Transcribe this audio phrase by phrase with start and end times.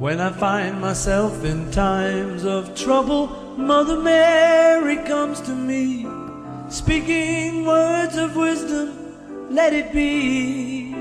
[0.00, 3.26] When I find myself in times of trouble,
[3.58, 6.06] Mother Mary comes to me,
[6.70, 10.94] speaking words of wisdom, let it be.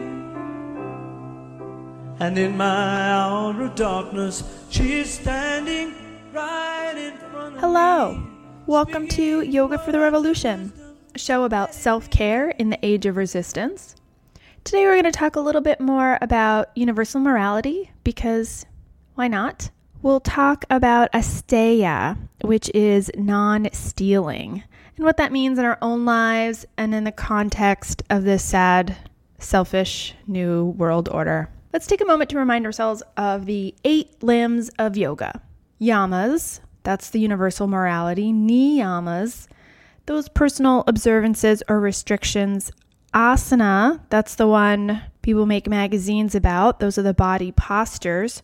[2.20, 5.96] And in my hour of darkness, she is standing
[6.34, 8.16] right in front of Hello.
[8.16, 8.28] me.
[8.66, 10.74] Welcome to Yoga for the Revolution,
[11.16, 13.96] a show about self care in the age of resistance.
[14.66, 18.66] Today, we're going to talk a little bit more about universal morality because
[19.20, 19.70] why not?
[20.02, 24.64] We'll talk about asteya, which is non stealing,
[24.96, 28.96] and what that means in our own lives and in the context of this sad,
[29.38, 31.50] selfish new world order.
[31.74, 35.42] Let's take a moment to remind ourselves of the eight limbs of yoga
[35.82, 39.48] yamas, that's the universal morality, niyamas,
[40.06, 42.72] those personal observances or restrictions.
[43.14, 48.42] Asana, that's the one people make magazines about, those are the body postures.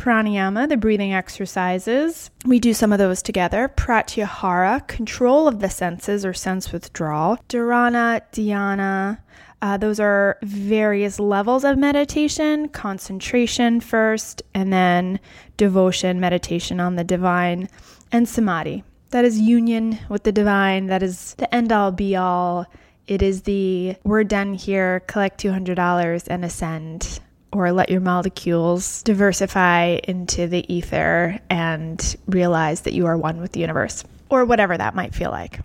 [0.00, 2.30] Pranayama, the breathing exercises.
[2.46, 3.70] We do some of those together.
[3.76, 7.36] Pratyahara, control of the senses or sense withdrawal.
[7.50, 9.18] Dharana, dhyana,
[9.60, 15.20] uh, those are various levels of meditation concentration first, and then
[15.58, 17.68] devotion, meditation on the divine,
[18.10, 18.82] and samadhi.
[19.10, 20.86] That is union with the divine.
[20.86, 22.64] That is the end all be all.
[23.06, 27.20] It is the we're done here, collect $200 and ascend,
[27.52, 33.52] or let your molecules diversify into the ether and realize that you are one with
[33.52, 35.60] the universe, or whatever that might feel like.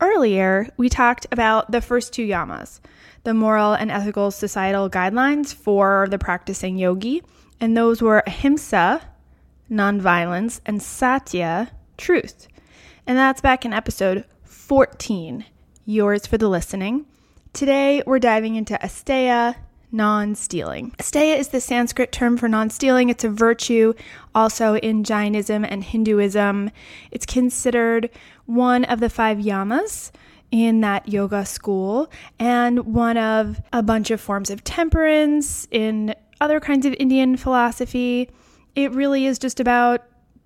[0.00, 2.80] Earlier, we talked about the first two yamas,
[3.24, 7.22] the moral and ethical societal guidelines for the practicing yogi,
[7.60, 9.02] and those were ahimsa,
[9.70, 12.48] nonviolence, and satya, truth.
[13.06, 15.44] And that's back in episode 14,
[15.84, 17.06] yours for the listening.
[17.52, 19.56] Today, we're diving into asteya,
[19.90, 20.92] non stealing.
[20.98, 23.08] Asteya is the Sanskrit term for non stealing.
[23.08, 23.94] It's a virtue
[24.34, 26.70] also in Jainism and Hinduism.
[27.10, 28.10] It's considered
[28.46, 30.10] one of the five yamas
[30.50, 36.60] in that yoga school and one of a bunch of forms of temperance in other
[36.60, 38.30] kinds of Indian philosophy.
[38.74, 40.04] It really is just about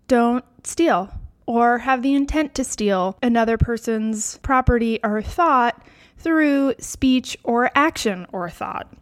[0.08, 1.10] don't steal
[1.46, 5.80] or have the intent to steal another person's property or thought
[6.18, 8.92] through speech or action or thought.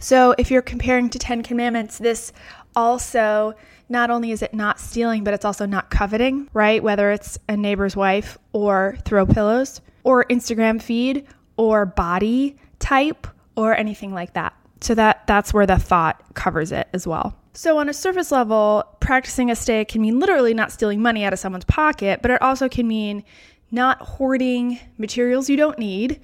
[0.00, 2.32] So, if you're comparing to 10 commandments, this
[2.76, 3.54] also
[3.88, 6.82] not only is it not stealing, but it's also not coveting, right?
[6.82, 13.74] Whether it's a neighbor's wife or throw pillows or Instagram feed or body type or
[13.74, 14.54] anything like that.
[14.80, 17.34] So that that's where the thought covers it as well.
[17.54, 21.40] So on a surface level, practicing asteya can mean literally not stealing money out of
[21.40, 23.24] someone's pocket, but it also can mean
[23.70, 26.20] not hoarding materials you don't need,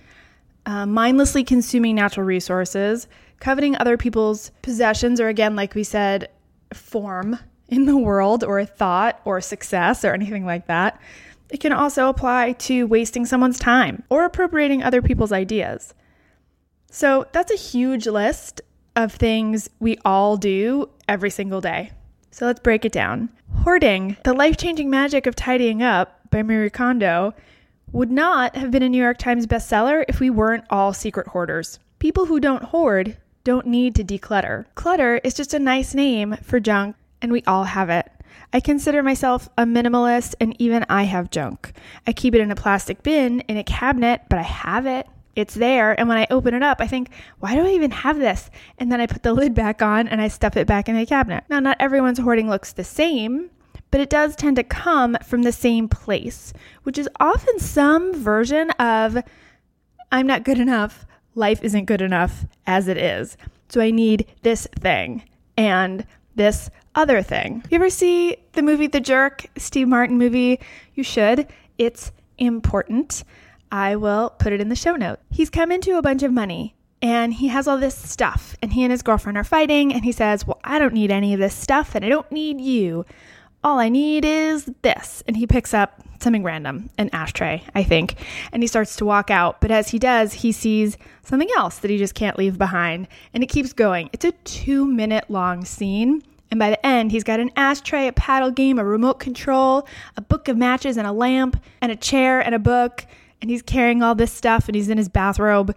[0.67, 3.09] uh, mindlessly consuming natural resources,
[3.41, 6.29] coveting other people's possessions, or again, like we said,
[6.73, 11.01] form in the world or a thought or success or anything like that.
[11.51, 15.95] It can also apply to wasting someone's time or appropriating other people's ideas.
[16.91, 18.61] So that's a huge list
[18.97, 21.93] of things we all do every single day.
[22.31, 23.31] So let's break it down.
[23.63, 27.35] Hoarding, the life changing magic of tidying up by Marie Kondo,
[27.93, 31.79] would not have been a New York Times bestseller if we weren't all secret hoarders.
[32.01, 34.65] People who don't hoard don't need to declutter.
[34.75, 38.11] Clutter is just a nice name for junk, and we all have it.
[38.53, 41.73] I consider myself a minimalist, and even I have junk.
[42.07, 45.07] I keep it in a plastic bin in a cabinet, but I have it.
[45.37, 47.11] It's there, and when I open it up, I think,
[47.41, 48.51] why do I even have this?
[48.79, 51.05] And then I put the lid back on and I stuff it back in the
[51.05, 51.45] cabinet.
[51.49, 53.51] Now, not everyone's hoarding looks the same,
[53.91, 56.53] but it does tend to come from the same place,
[56.85, 59.19] which is often some version of
[60.13, 63.37] I'm not good enough, life isn't good enough as it is.
[63.69, 65.25] So I need this thing
[65.57, 67.63] and this other thing.
[67.71, 70.61] You ever see the movie The Jerk, Steve Martin movie?
[70.95, 71.47] You should.
[71.79, 73.25] It's important.
[73.73, 75.19] I will put it in the show note.
[75.31, 76.75] He's come into a bunch of money
[77.05, 80.11] and he has all this stuff, and he and his girlfriend are fighting, and he
[80.11, 83.05] says, Well, I don't need any of this stuff, and I don't need you.
[83.63, 85.23] All I need is this.
[85.27, 88.17] And he picks up something random, an ashtray, I think,
[88.53, 89.61] and he starts to walk out.
[89.61, 93.43] But as he does, he sees something else that he just can't leave behind, and
[93.43, 94.11] it keeps going.
[94.13, 96.23] It's a two minute long scene.
[96.51, 100.21] And by the end, he's got an ashtray, a paddle game, a remote control, a
[100.21, 103.07] book of matches, and a lamp, and a chair, and a book.
[103.41, 105.75] And he's carrying all this stuff, and he's in his bathrobe.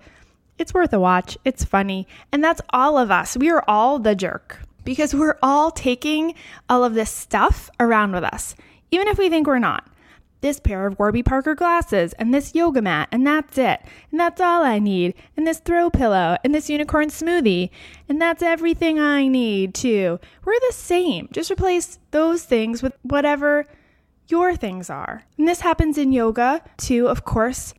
[0.60, 1.38] It's worth a watch.
[1.46, 2.08] It's funny.
[2.32, 3.36] And that's all of us.
[3.36, 6.34] We are all the jerk because we're all taking
[6.70, 8.56] all of this stuff around with us,
[8.92, 9.86] even if we think we're not.
[10.42, 13.82] This pair of Warby Parker glasses and this yoga mat, and that's it.
[14.12, 15.16] And that's all I need.
[15.36, 17.70] And this throw pillow and this unicorn smoothie.
[18.08, 20.20] And that's everything I need, too.
[20.46, 21.30] We're the same.
[21.32, 23.66] Just replace those things with whatever
[24.28, 25.24] your things are.
[25.38, 27.74] And this happens in yoga, too, of course.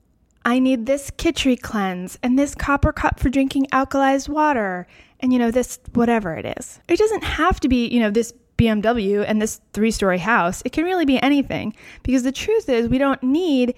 [0.44, 4.86] I need this Kitchari cleanse and this copper cup for drinking alkalized water
[5.20, 6.80] and, you know, this whatever it is.
[6.88, 10.62] It doesn't have to be, you know, this BMW and this three story house.
[10.64, 13.74] It can really be anything because the truth is, we don't need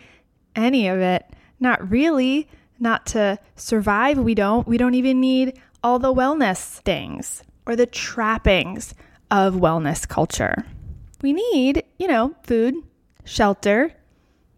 [0.57, 1.25] any of it.
[1.61, 2.49] Not really.
[2.83, 4.67] Not to survive, we don't.
[4.67, 8.95] We don't even need all the wellness things or the trappings
[9.31, 10.65] of wellness culture.
[11.23, 12.75] We need, you know, food,
[13.25, 13.93] shelter,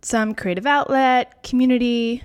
[0.02, 2.22] some creative outlet, community,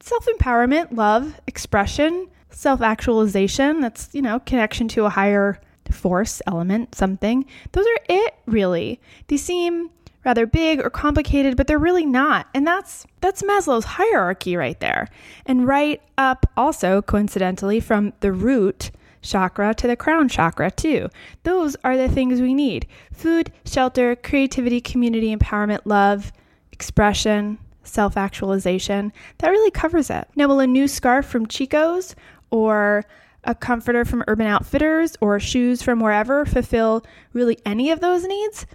[0.00, 3.80] self empowerment, love, expression, self actualization.
[3.80, 5.60] That's, you know, connection to a higher
[5.92, 7.44] force, element, something.
[7.72, 9.00] Those are it really.
[9.28, 9.90] They seem
[10.24, 12.48] rather big or complicated, but they're really not.
[12.54, 15.08] And that's that's Maslow's hierarchy right there.
[15.46, 18.90] And right up also coincidentally from the root
[19.20, 21.08] chakra to the crown chakra too.
[21.44, 22.86] Those are the things we need.
[23.12, 26.32] Food, shelter, creativity, community empowerment, love,
[26.72, 29.12] expression, self-actualization.
[29.38, 30.28] That really covers it.
[30.34, 32.14] Now will a new scarf from Chico's
[32.50, 33.04] or
[33.44, 38.66] a comforter from Urban Outfitters or shoes from wherever fulfill really any of those needs?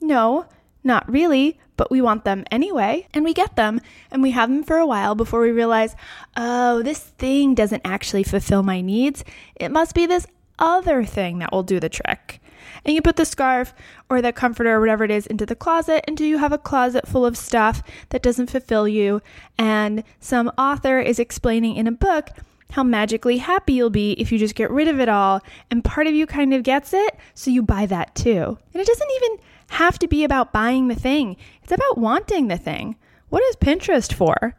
[0.00, 0.46] No,
[0.84, 3.80] not really, but we want them anyway, and we get them,
[4.10, 5.96] and we have them for a while before we realize,
[6.36, 9.24] oh, this thing doesn't actually fulfill my needs.
[9.54, 10.26] It must be this
[10.58, 12.40] other thing that will do the trick.
[12.84, 13.74] And you put the scarf
[14.10, 17.06] or the comforter or whatever it is into the closet until you have a closet
[17.06, 19.22] full of stuff that doesn't fulfill you.
[19.56, 22.30] And some author is explaining in a book
[22.72, 25.40] how magically happy you'll be if you just get rid of it all.
[25.70, 28.58] And part of you kind of gets it, so you buy that too.
[28.72, 29.38] And it doesn't even
[29.68, 32.96] have to be about buying the thing, it's about wanting the thing.
[33.28, 34.54] What is Pinterest for?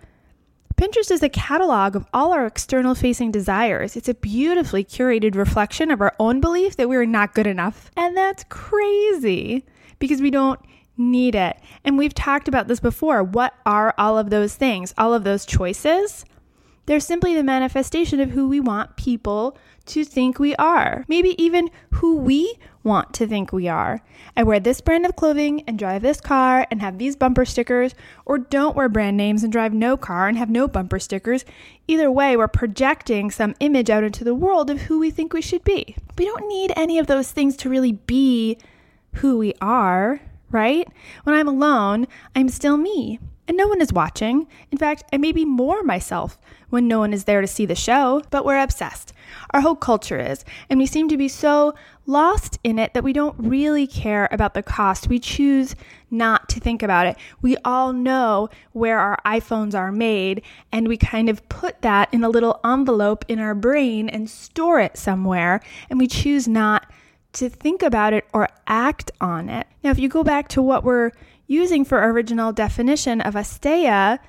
[0.75, 3.95] Pinterest is a catalog of all our external facing desires.
[3.95, 7.91] It's a beautifully curated reflection of our own belief that we're not good enough.
[7.95, 9.65] And that's crazy
[9.99, 10.59] because we don't
[10.97, 11.57] need it.
[11.83, 13.23] And we've talked about this before.
[13.23, 14.93] What are all of those things?
[14.97, 16.25] All of those choices?
[16.85, 21.05] They're simply the manifestation of who we want people to think we are.
[21.07, 24.01] Maybe even who we want to think we are.
[24.35, 27.95] I wear this brand of clothing and drive this car and have these bumper stickers,
[28.25, 31.45] or don't wear brand names and drive no car and have no bumper stickers.
[31.87, 35.41] Either way, we're projecting some image out into the world of who we think we
[35.41, 35.95] should be.
[36.17, 38.57] We don't need any of those things to really be
[39.13, 40.19] who we are,
[40.51, 40.87] right?
[41.23, 43.19] When I'm alone, I'm still me.
[43.47, 44.47] And no one is watching.
[44.71, 46.37] In fact, I may be more myself
[46.69, 49.11] when no one is there to see the show, but we're obsessed.
[49.51, 50.45] Our whole culture is.
[50.69, 51.73] And we seem to be so
[52.05, 55.09] lost in it that we don't really care about the cost.
[55.09, 55.75] We choose
[56.09, 57.17] not to think about it.
[57.41, 60.41] We all know where our iPhones are made,
[60.71, 64.79] and we kind of put that in a little envelope in our brain and store
[64.79, 65.59] it somewhere,
[65.89, 66.89] and we choose not
[67.33, 69.67] to think about it or act on it.
[69.83, 71.11] Now, if you go back to what we're
[71.47, 74.19] using for original definition of asteya,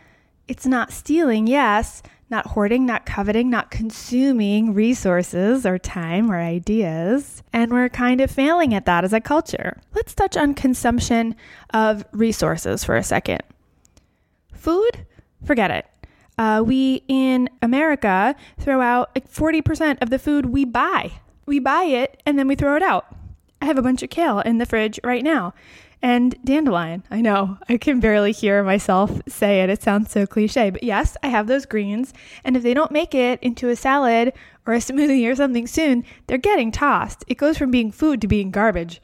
[0.48, 7.42] it's not stealing, yes, not hoarding, not coveting, not consuming resources or time or ideas.
[7.52, 9.80] And we're kind of failing at that as a culture.
[9.94, 11.36] Let's touch on consumption
[11.72, 13.42] of resources for a second.
[14.52, 15.06] Food,
[15.44, 15.86] forget it.
[16.36, 21.12] Uh, we in America throw out like 40% of the food we buy.
[21.46, 23.06] We buy it and then we throw it out.
[23.62, 25.54] I have a bunch of kale in the fridge right now
[26.04, 27.02] and dandelion.
[27.10, 29.70] I know I can barely hear myself say it.
[29.70, 32.12] It sounds so cliche, but yes, I have those greens.
[32.44, 34.34] And if they don't make it into a salad
[34.66, 37.24] or a smoothie or something soon, they're getting tossed.
[37.26, 39.00] It goes from being food to being garbage.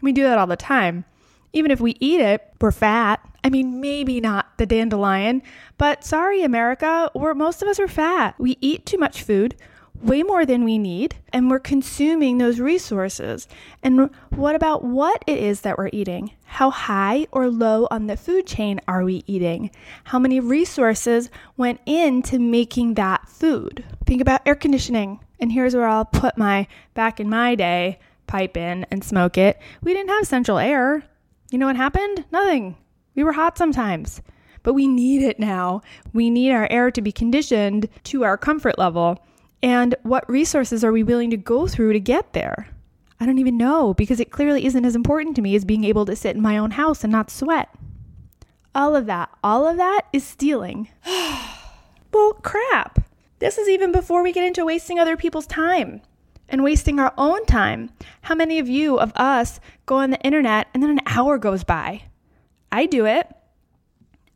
[0.00, 1.04] We do that all the time.
[1.52, 3.20] Even if we eat it, we're fat.
[3.44, 5.42] I mean, maybe not the dandelion,
[5.76, 8.34] but sorry, America, we're, most of us are fat.
[8.38, 9.54] We eat too much food
[10.02, 13.48] way more than we need and we're consuming those resources.
[13.82, 16.32] And what about what it is that we're eating?
[16.44, 19.70] How high or low on the food chain are we eating?
[20.04, 23.84] How many resources went into making that food?
[24.06, 25.20] Think about air conditioning.
[25.40, 29.58] And here's where I'll put my back in my day pipe in and smoke it.
[29.82, 31.02] We didn't have central air.
[31.50, 32.24] You know what happened?
[32.30, 32.76] Nothing.
[33.14, 34.22] We were hot sometimes.
[34.62, 35.80] But we need it now.
[36.12, 39.18] We need our air to be conditioned to our comfort level.
[39.62, 42.68] And what resources are we willing to go through to get there?
[43.20, 46.06] I don't even know because it clearly isn't as important to me as being able
[46.06, 47.68] to sit in my own house and not sweat.
[48.74, 50.88] All of that, all of that is stealing.
[52.12, 53.04] well, crap.
[53.40, 56.00] This is even before we get into wasting other people's time
[56.48, 57.90] and wasting our own time.
[58.22, 61.64] How many of you, of us, go on the internet and then an hour goes
[61.64, 62.02] by?
[62.70, 63.28] I do it.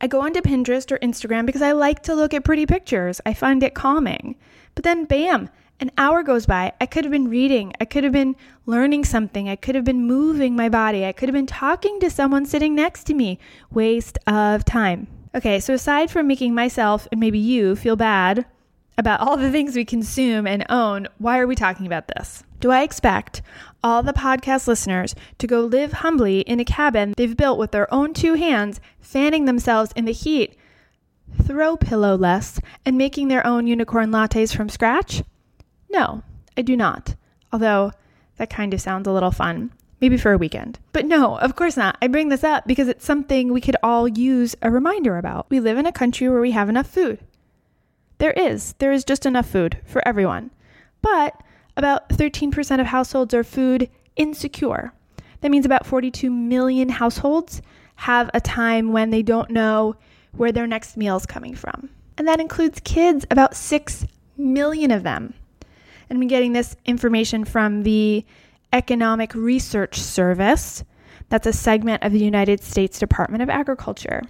[0.01, 3.21] I go onto Pinterest or Instagram because I like to look at pretty pictures.
[3.25, 4.35] I find it calming.
[4.75, 5.49] But then, bam,
[5.79, 6.73] an hour goes by.
[6.79, 7.73] I could have been reading.
[7.81, 9.49] I could have been learning something.
[9.49, 11.05] I could have been moving my body.
[11.05, 13.39] I could have been talking to someone sitting next to me.
[13.71, 15.07] Waste of time.
[15.35, 18.45] Okay, so aside from making myself and maybe you feel bad
[18.97, 22.43] about all the things we consume and own, why are we talking about this?
[22.59, 23.41] Do I expect
[23.83, 27.91] all the podcast listeners to go live humbly in a cabin they've built with their
[27.93, 30.55] own two hands, fanning themselves in the heat,
[31.45, 35.23] throw pillow less, and making their own unicorn lattes from scratch?
[35.89, 36.23] No,
[36.57, 37.15] I do not.
[37.51, 37.91] Although
[38.37, 39.71] that kind of sounds a little fun
[40.03, 40.77] maybe for a weekend.
[40.91, 41.97] But no, of course not.
[42.01, 45.49] I bring this up because it's something we could all use a reminder about.
[45.49, 47.19] We live in a country where we have enough food.
[48.17, 48.73] There is.
[48.79, 50.51] There is just enough food for everyone.
[51.01, 51.41] But
[51.77, 54.91] about 13% of households are food insecure.
[55.39, 57.61] That means about 42 million households
[57.95, 59.95] have a time when they don't know
[60.35, 61.89] where their next meal is coming from.
[62.17, 64.05] And that includes kids, about 6
[64.37, 65.33] million of them.
[66.09, 68.25] And I'm getting this information from the
[68.71, 70.83] Economic Research Service.
[71.29, 74.23] That's a segment of the United States Department of Agriculture.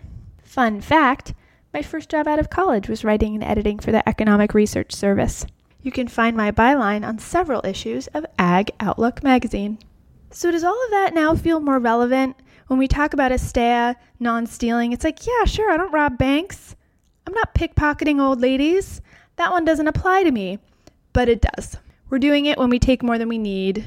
[0.43, 1.33] Fun fact
[1.73, 5.47] my first job out of college was writing and editing for the Economic Research Service.
[5.81, 9.79] You can find my byline on several issues of Ag Outlook magazine.
[10.29, 12.35] So, does all of that now feel more relevant
[12.67, 14.93] when we talk about Asteya, non stealing?
[14.93, 16.75] It's like, yeah, sure, I don't rob banks.
[17.25, 19.01] I'm not pickpocketing old ladies.
[19.37, 20.59] That one doesn't apply to me,
[21.13, 21.77] but it does.
[22.09, 23.85] We're doing it when we take more than we need,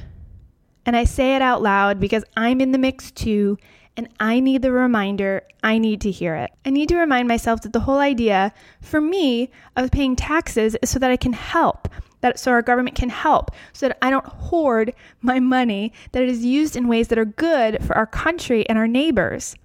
[0.85, 3.59] and I say it out loud because I'm in the mix too,
[3.97, 5.42] and I need the reminder.
[5.62, 6.52] I need to hear it.
[6.64, 10.90] I need to remind myself that the whole idea for me of paying taxes is
[10.90, 11.88] so that I can help,
[12.26, 16.28] that so our government can help, so that I don't hoard my money, that it
[16.28, 19.56] is used in ways that are good for our country and our neighbors.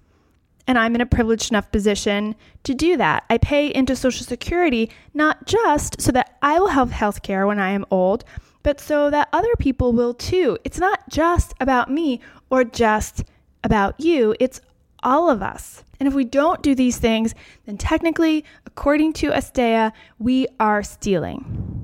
[0.66, 3.24] And I'm in a privileged enough position to do that.
[3.28, 7.58] I pay into Social Security not just so that I will have health care when
[7.58, 8.24] I am old,
[8.62, 10.56] but so that other people will too.
[10.62, 13.24] It's not just about me or just
[13.64, 14.60] about you, it's
[15.02, 15.82] all of us.
[15.98, 17.34] And if we don't do these things,
[17.66, 21.81] then technically, according to Asteya, we are stealing.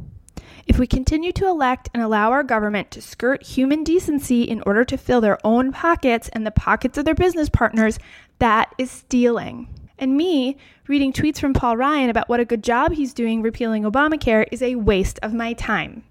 [0.68, 4.84] If we continue to elect and allow our government to skirt human decency in order
[4.84, 7.98] to fill their own pockets and the pockets of their business partners,
[8.38, 9.68] that is stealing.
[9.98, 10.56] And me
[10.86, 14.62] reading tweets from Paul Ryan about what a good job he's doing repealing Obamacare is
[14.62, 16.04] a waste of my time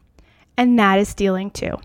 [0.58, 1.78] and that is stealing too.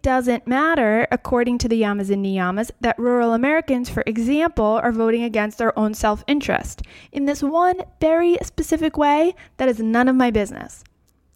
[0.00, 5.24] Doesn't matter, according to the Yamas and Niyamas, that rural Americans, for example, are voting
[5.24, 10.14] against their own self interest in this one very specific way that is none of
[10.14, 10.84] my business.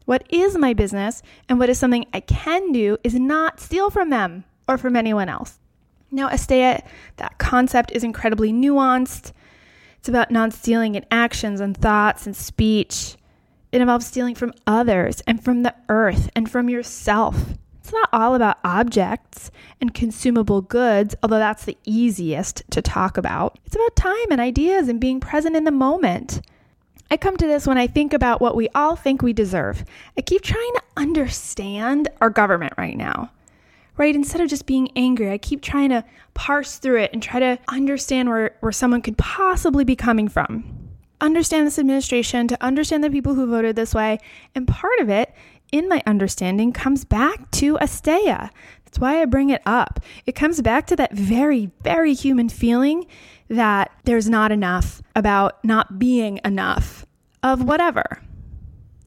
[0.05, 4.11] What is my business and what is something I can do is not steal from
[4.11, 5.59] them or from anyone else.
[6.11, 6.85] Now, Asteya,
[7.17, 9.33] that concept is incredibly nuanced.
[9.99, 13.17] It's about non stealing in actions and thoughts and speech.
[13.71, 17.55] It involves stealing from others and from the earth and from yourself.
[17.81, 23.59] It's not all about objects and consumable goods, although that's the easiest to talk about.
[23.65, 26.43] It's about time and ideas and being present in the moment.
[27.13, 29.85] I come to this when I think about what we all think we deserve.
[30.17, 33.31] I keep trying to understand our government right now,
[33.99, 34.15] right?
[34.15, 37.59] Instead of just being angry, I keep trying to parse through it and try to
[37.69, 40.83] understand where, where someone could possibly be coming from
[41.21, 44.19] understand this administration, to understand the people who voted this way.
[44.55, 45.33] And part of it,
[45.71, 48.51] in my understanding, comes back to Asteya.
[48.85, 50.01] That's why I bring it up.
[50.27, 53.07] It comes back to that very, very human feeling
[53.53, 57.07] that there's not enough about not being enough
[57.43, 58.21] of whatever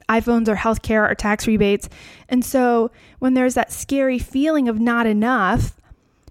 [0.07, 1.89] iPhones or healthcare or tax rebates.
[2.29, 5.79] And so when there's that scary feeling of not enough,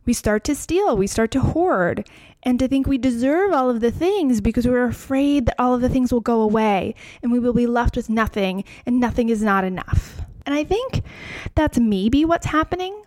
[0.06, 2.08] we start to steal, we start to hoard,
[2.44, 5.80] and to think we deserve all of the things because we're afraid that all of
[5.80, 9.42] the things will go away and we will be left with nothing and nothing is
[9.42, 10.20] not enough.
[10.46, 11.02] And I think
[11.54, 13.03] that's maybe what's happening.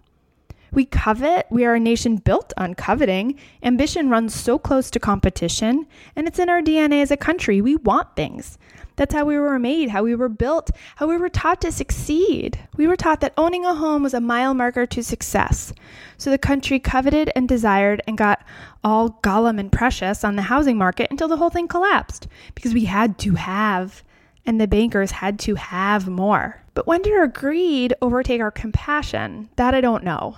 [0.77, 3.39] We covet, we are a nation built on coveting.
[3.63, 7.61] Ambition runs so close to competition, and it's in our DNA as a country.
[7.61, 8.59] We want things.
[8.95, 12.59] That's how we were made, how we were built, how we were taught to succeed.
[12.75, 15.73] We were taught that owning a home was a mile marker to success.
[16.19, 18.45] So the country coveted and desired and got
[18.83, 22.85] all gollum and precious on the housing market until the whole thing collapsed because we
[22.85, 24.03] had to have
[24.45, 26.61] and the bankers had to have more.
[26.75, 29.49] But when did our greed overtake our compassion?
[29.55, 30.37] That I don't know.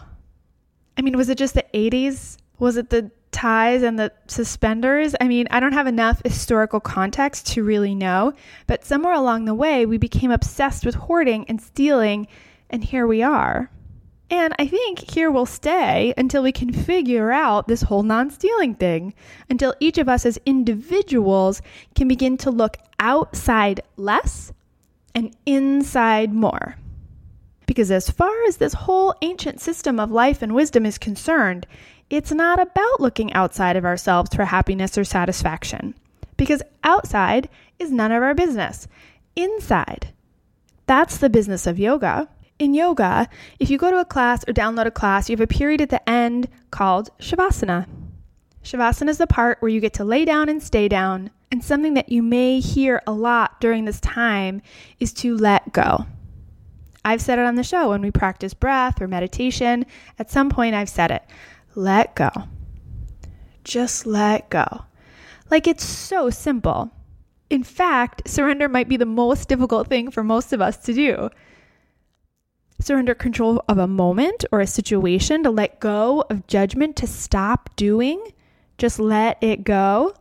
[1.00, 2.38] I mean, was it just the 80s?
[2.60, 5.16] Was it the ties and the suspenders.
[5.22, 8.34] I mean, I don't have enough historical context to really know,
[8.68, 12.28] but somewhere along the way, we became obsessed with hoarding and stealing,
[12.70, 13.70] and here we are.
[14.32, 18.76] And I think here we'll stay until we can figure out this whole non stealing
[18.76, 19.14] thing,
[19.50, 21.62] until each of us as individuals
[21.96, 24.52] can begin to look outside less
[25.16, 26.78] and inside more.
[27.70, 31.68] Because as far as this whole ancient system of life and wisdom is concerned,
[32.10, 35.94] it's not about looking outside of ourselves for happiness or satisfaction.
[36.36, 37.48] Because outside
[37.78, 38.88] is none of our business.
[39.36, 40.12] Inside,
[40.88, 42.28] that's the business of yoga.
[42.58, 45.46] In yoga, if you go to a class or download a class, you have a
[45.46, 47.86] period at the end called Shavasana.
[48.64, 51.30] Shavasana is the part where you get to lay down and stay down.
[51.52, 54.64] And something that you may hear a lot during this time
[55.00, 56.08] is to let go.
[57.04, 59.86] I've said it on the show when we practice breath or meditation.
[60.18, 61.24] At some point, I've said it
[61.76, 62.30] let go.
[63.64, 64.86] Just let go.
[65.50, 66.92] Like it's so simple.
[67.50, 71.30] In fact, surrender might be the most difficult thing for most of us to do.
[72.80, 77.70] Surrender control of a moment or a situation, to let go of judgment, to stop
[77.76, 78.22] doing,
[78.78, 80.14] just let it go.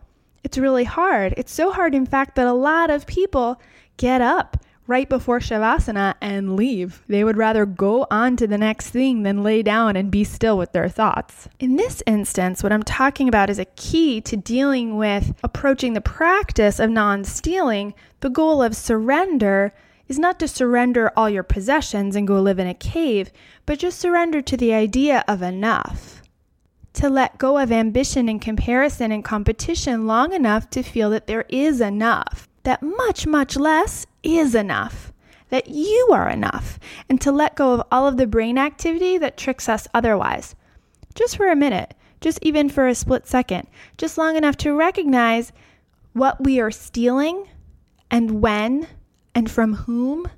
[0.42, 1.34] It's really hard.
[1.36, 3.60] It's so hard, in fact, that a lot of people
[3.96, 4.56] get up
[4.88, 7.02] right before Shavasana and leave.
[7.08, 10.56] They would rather go on to the next thing than lay down and be still
[10.56, 11.46] with their thoughts.
[11.60, 16.00] In this instance, what I'm talking about is a key to dealing with approaching the
[16.00, 17.92] practice of non stealing.
[18.20, 19.74] The goal of surrender
[20.08, 23.30] is not to surrender all your possessions and go live in a cave,
[23.66, 26.22] but just surrender to the idea of enough.
[26.94, 31.44] To let go of ambition and comparison and competition long enough to feel that there
[31.50, 35.12] is enough, that much, much less is enough,
[35.48, 39.36] that you are enough, and to let go of all of the brain activity that
[39.36, 40.54] tricks us otherwise.
[41.14, 43.66] Just for a minute, just even for a split second,
[43.96, 45.52] just long enough to recognize
[46.12, 47.48] what we are stealing
[48.10, 48.86] and when
[49.34, 50.28] and from whom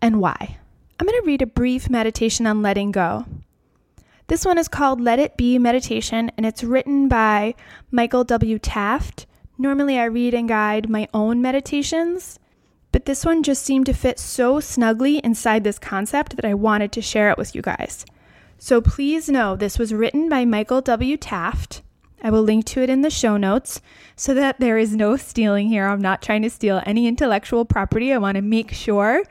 [0.00, 0.58] and why.
[0.98, 3.24] I'm going to read a brief meditation on letting go.
[4.26, 7.54] This one is called Let It Be Meditation, and it's written by
[7.90, 8.58] Michael W.
[8.58, 9.26] Taft.
[9.56, 12.38] Normally, I read and guide my own meditations,
[12.92, 16.92] but this one just seemed to fit so snugly inside this concept that I wanted
[16.92, 18.04] to share it with you guys.
[18.58, 21.16] So please know this was written by Michael W.
[21.16, 21.82] Taft.
[22.22, 23.80] I will link to it in the show notes
[24.16, 25.86] so that there is no stealing here.
[25.86, 28.12] I'm not trying to steal any intellectual property.
[28.12, 29.22] I want to make sure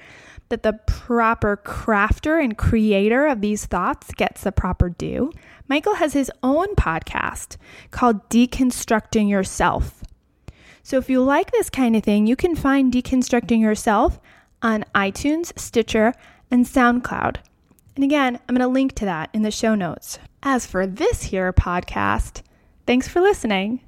[0.49, 5.31] that the proper crafter and creator of these thoughts gets the proper due.
[5.67, 7.57] Michael has his own podcast
[7.91, 9.96] called Deconstructing Yourself.
[10.87, 14.21] So if you like this kind of thing, you can find Deconstructing Yourself
[14.61, 16.13] on iTunes, Stitcher,
[16.49, 17.39] and SoundCloud.
[17.95, 20.17] And again, I'm going to link to that in the show notes.
[20.43, 22.41] As for this here podcast,
[22.85, 23.81] thanks for listening.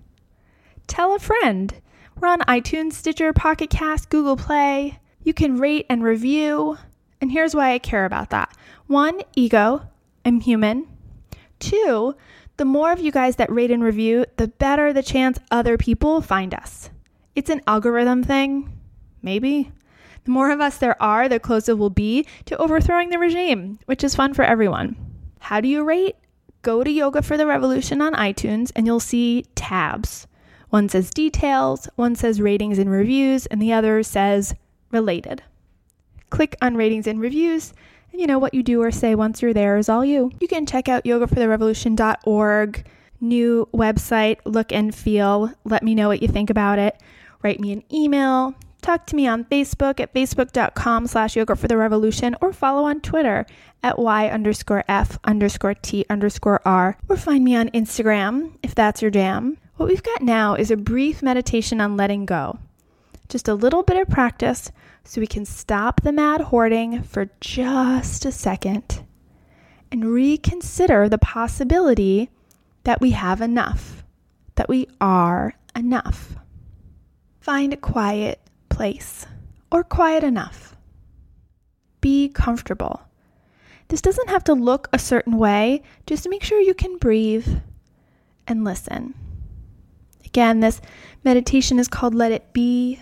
[0.87, 1.73] Tell a friend.
[2.19, 4.99] We're on iTunes, Stitcher, Pocket Cast, Google Play.
[5.23, 6.79] You can rate and review.
[7.21, 8.53] And here's why I care about that.
[8.87, 9.83] One, ego.
[10.25, 10.85] I'm human.
[11.59, 12.15] Two,
[12.59, 16.19] the more of you guys that rate and review, the better the chance other people
[16.19, 16.89] find us.
[17.33, 18.77] It's an algorithm thing,
[19.21, 19.71] maybe.
[20.25, 24.03] The more of us there are, the closer we'll be to overthrowing the regime, which
[24.03, 24.97] is fun for everyone.
[25.39, 26.17] How do you rate?
[26.61, 30.27] Go to Yoga for the Revolution on iTunes and you'll see tabs.
[30.69, 34.53] One says details, one says ratings and reviews, and the other says
[34.91, 35.43] related.
[36.29, 37.73] Click on ratings and reviews
[38.11, 40.31] and you know, what you do or say once you're there is all you.
[40.39, 42.85] You can check out yogafortherevolution.org,
[43.21, 45.53] new website, look and feel.
[45.63, 47.01] Let me know what you think about it.
[47.41, 48.55] Write me an email.
[48.81, 53.01] Talk to me on Facebook at facebook.com slash yoga for the revolution or follow on
[53.01, 53.45] Twitter
[53.83, 59.01] at y underscore f underscore t underscore r or find me on Instagram if that's
[59.01, 59.57] your jam.
[59.75, 62.59] What we've got now is a brief meditation on letting go.
[63.27, 64.71] Just a little bit of practice
[65.09, 69.01] so we can stop the mad hoarding for just a second
[69.91, 72.29] and reconsider the possibility
[72.83, 74.03] that we have enough,
[74.53, 76.35] that we are enough.
[77.39, 79.25] Find a quiet place
[79.71, 80.75] or quiet enough.
[82.01, 83.01] Be comfortable.
[83.87, 87.47] This doesn't have to look a certain way, just make sure you can breathe
[88.45, 89.15] and listen.
[90.23, 90.79] Again, this
[91.23, 92.99] meditation is called Let It Be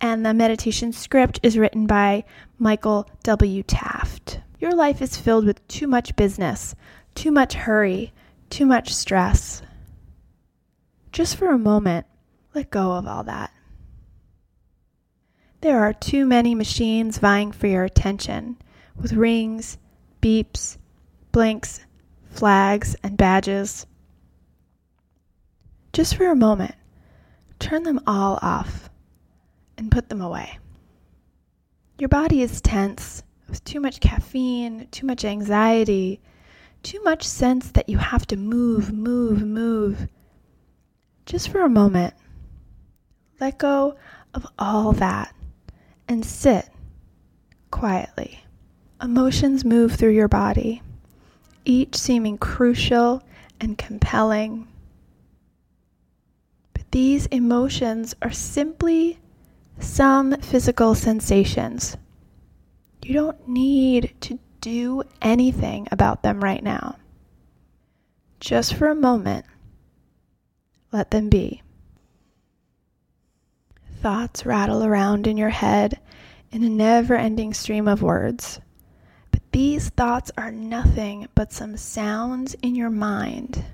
[0.00, 2.24] and the meditation script is written by
[2.58, 3.62] Michael W.
[3.62, 4.40] Taft.
[4.60, 6.74] Your life is filled with too much business,
[7.14, 8.12] too much hurry,
[8.50, 9.62] too much stress.
[11.12, 12.06] Just for a moment,
[12.54, 13.52] let go of all that.
[15.60, 18.56] There are too many machines vying for your attention,
[18.94, 19.78] with rings,
[20.22, 20.76] beeps,
[21.32, 21.80] blinks,
[22.30, 23.86] flags, and badges.
[25.92, 26.74] Just for a moment,
[27.58, 28.88] turn them all off
[29.78, 30.58] and put them away.
[31.98, 36.20] Your body is tense, with too much caffeine, too much anxiety,
[36.82, 40.08] too much sense that you have to move, move, move.
[41.26, 42.14] Just for a moment,
[43.40, 43.96] let go
[44.34, 45.34] of all that
[46.08, 46.68] and sit
[47.70, 48.44] quietly.
[49.02, 50.82] Emotions move through your body,
[51.64, 53.22] each seeming crucial
[53.60, 54.66] and compelling.
[56.72, 59.18] But these emotions are simply
[59.80, 61.96] some physical sensations.
[63.02, 66.96] You don't need to do anything about them right now.
[68.40, 69.46] Just for a moment,
[70.92, 71.62] let them be.
[74.00, 76.00] Thoughts rattle around in your head
[76.50, 78.60] in a never ending stream of words.
[79.30, 83.64] But these thoughts are nothing but some sounds in your mind.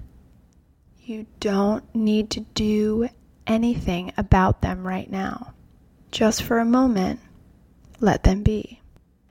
[1.03, 3.09] You don't need to do
[3.47, 5.54] anything about them right now.
[6.15, 7.19] Just for a moment,
[7.99, 8.81] let them be.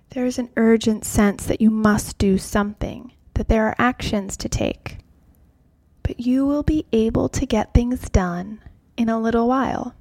[0.10, 4.50] There is an urgent sense that you must do something, that there are actions to
[4.50, 4.98] take.
[6.02, 8.60] But you will be able to get things done
[8.98, 9.96] in a little while.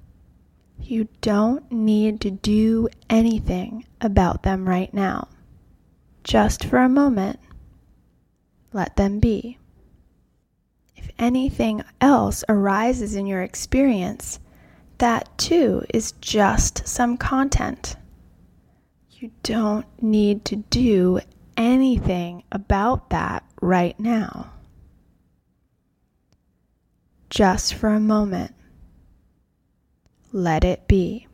[0.81, 5.29] You don't need to do anything about them right now.
[6.25, 7.39] Just for a moment,
[8.73, 9.57] let them be.
[10.97, 14.41] If anything else arises in your experience,
[15.03, 17.97] that too is just some content.
[19.11, 21.19] You don't need to do
[21.57, 24.53] anything about that right now.
[27.31, 28.55] Just for a moment
[30.31, 31.27] let it be.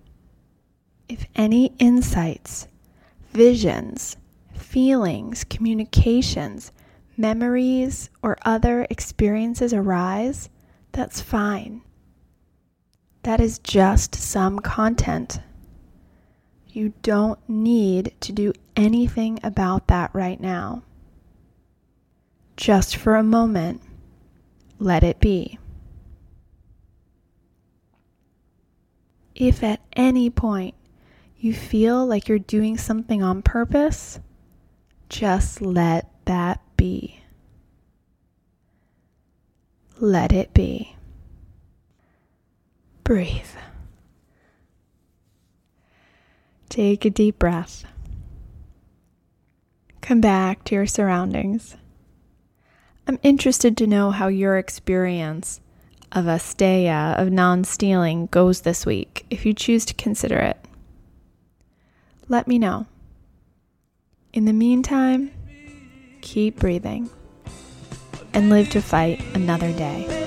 [1.07, 2.69] If any insights,
[3.35, 4.17] visions,
[4.55, 6.73] feelings, communications,
[7.19, 10.49] memories, or other experiences arise,
[10.93, 11.83] that's fine.
[13.29, 15.41] That is just some content.
[16.67, 20.83] You don't need to do anything about that right now.
[22.57, 23.83] Just for a moment,
[24.79, 25.59] let it be.
[29.35, 30.75] If at any point
[31.37, 34.21] you feel like you're doing something on purpose,
[35.11, 37.21] just let that be.
[39.99, 40.97] Let it be.
[43.09, 43.41] Breathe.
[46.69, 47.87] Take a deep breath.
[50.03, 51.79] Come back to your surroundings.
[53.07, 55.63] I'm interested to know how your experience
[56.13, 60.59] of asteya, of non stealing, goes this week, if you choose to consider it.
[62.29, 62.85] Let me know.
[64.35, 65.31] In the meantime,
[66.21, 67.09] keep breathing
[68.35, 70.18] and live to fight another day.